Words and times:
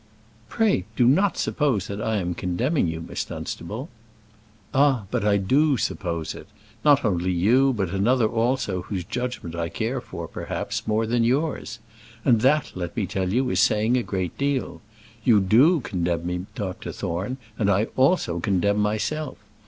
"Pray, 0.49 0.85
do 0.95 1.05
not 1.05 1.37
suppose 1.37 1.85
that 1.85 2.01
I 2.01 2.15
am 2.15 2.33
condemning 2.33 2.87
you, 2.87 3.01
Miss 3.07 3.23
Dunstable." 3.23 3.87
"Ah, 4.73 5.03
but 5.11 5.23
I 5.23 5.37
do 5.37 5.77
suppose 5.77 6.33
it. 6.33 6.47
Not 6.83 7.05
only 7.05 7.29
you, 7.31 7.71
but 7.71 7.91
another 7.91 8.27
also, 8.27 8.81
whose 8.81 9.03
judgment 9.03 9.53
I 9.53 9.69
care 9.69 10.01
for 10.01 10.27
perhaps 10.27 10.87
more 10.87 11.05
than 11.05 11.23
yours; 11.23 11.77
and 12.25 12.41
that, 12.41 12.71
let 12.73 12.97
me 12.97 13.05
tell 13.05 13.31
you, 13.31 13.47
is 13.51 13.59
saying 13.59 13.95
a 13.95 14.01
great 14.01 14.35
deal. 14.39 14.81
You 15.23 15.39
do 15.39 15.81
condemn 15.81 16.25
me, 16.25 16.45
Dr. 16.55 16.91
Thorne, 16.91 17.37
and 17.59 17.69
I 17.69 17.83
also 17.95 18.39
condemn 18.39 18.79
myself. 18.79 19.37